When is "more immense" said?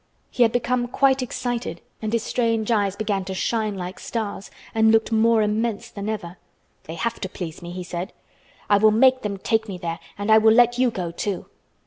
5.11-5.91